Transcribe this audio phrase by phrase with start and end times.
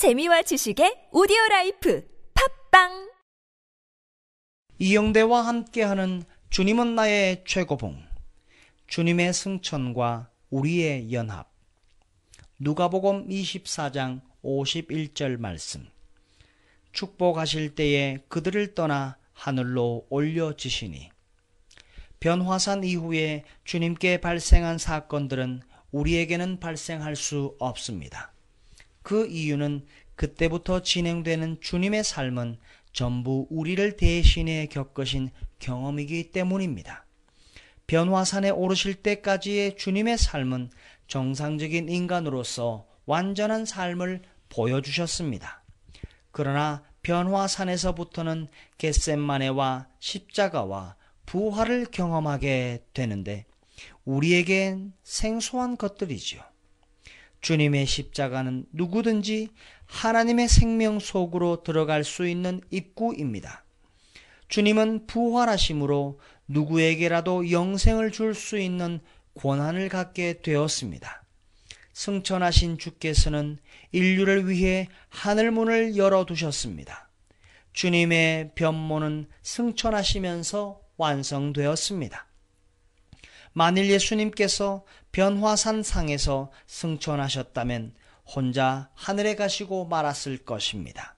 [0.00, 2.08] 재미와 지식의 오디오 life
[2.70, 3.10] 팟빵!
[4.78, 8.02] 이영대와 함께하는 주님은 나의 최고봉
[8.86, 11.52] 주님의 승천과 우리의 연합.
[12.58, 15.86] 누가복음 24장 51절 말씀.
[16.92, 21.10] 축복하실 때에 그들을 떠나 하늘로 올려지시니.
[22.20, 25.60] 변화산 이후에 주님께 발생한 사건들은
[25.92, 28.32] 우리에게는 발생할 수 없습니다.
[29.10, 32.58] 그 이유는 그때부터 진행되는 주님의 삶은
[32.92, 37.06] 전부 우리를 대신해 겪으신 경험이기 때문입니다.
[37.88, 40.70] 변화산에 오르실 때까지의 주님의 삶은
[41.08, 45.64] 정상적인 인간으로서 완전한 삶을 보여주셨습니다.
[46.30, 48.46] 그러나 변화산에서부터는
[48.78, 50.94] 겟셋마네와 십자가와
[51.26, 53.46] 부활을 경험하게 되는데
[54.04, 56.48] 우리에겐 생소한 것들이지요.
[57.40, 59.48] 주님의 십자가는 누구든지
[59.86, 63.64] 하나님의 생명 속으로 들어갈 수 있는 입구입니다.
[64.48, 69.00] 주님은 부활하심으로 누구에게라도 영생을 줄 수 있는
[69.34, 71.22] 권한을 갖게 되었습니다.
[71.92, 73.58] 승천하신 주께서는
[73.92, 77.10] 인류를 위해 하늘문을 열어두셨습니다.
[77.72, 82.29] 주님의 변모는 승천하시면서 완성되었습니다.
[83.52, 91.16] 만일 예수님께서 변화산 상에서 승천하셨다면 혼자 하늘에 가시고 말았을 것입니다.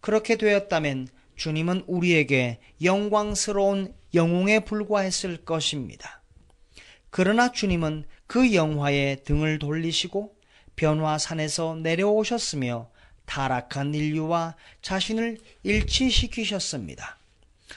[0.00, 6.22] 그렇게 되었다면 주님은 우리에게 영광스러운 영웅에 불과했을 것입니다.
[7.10, 10.34] 그러나 주님은 그 영화에 등을 돌리시고
[10.76, 12.90] 변화산에서 내려오셨으며
[13.26, 17.18] 타락한 인류와 자신을 일치시키셨습니다.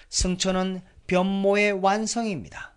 [0.10, 2.74] 승천은 변모의 완성입니다.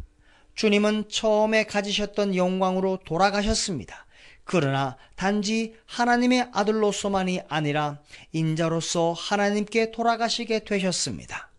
[0.55, 4.07] 주님은 처음에 가지셨던 영광으로 돌아가셨습니다.
[4.45, 8.01] 그러나 단지 하나님의 아들로서만이 아니라
[8.33, 11.51] 인자로서 하나님께 돌아가시게 되셨습니다.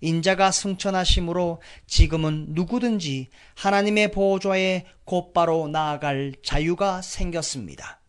[0.00, 8.00] 인자가 승천하심으로 지금은 누구든지 하나님의 보호좌에 곧바로 나아갈 자유가 생겼습니다.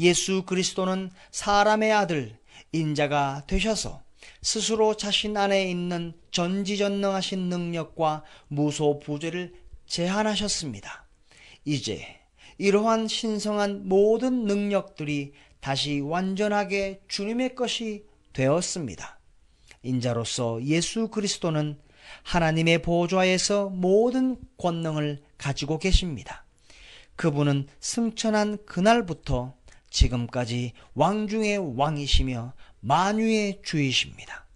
[0.00, 2.38] 예수 그리스도는 사람의 아들,
[2.72, 4.02] 인자가 되셔서
[4.40, 9.54] 스스로 자신 안에 있는 전지전능하신 능력과 무소부재를
[9.86, 11.06] 제한하셨습니다.
[11.64, 12.04] 이제
[12.58, 19.18] 이러한 신성한 모든 능력들이 다시 완전하게 주님의 것이 되었습니다.
[19.82, 21.78] 인자로서 예수 그리스도는
[22.22, 26.44] 하나님의 보좌에서 모든 권능을 가지고 계십니다.
[27.16, 29.54] 그분은 승천한 그날부터
[29.92, 34.46] 지금까지 왕 중의 왕이시며 만유의 주이십니다.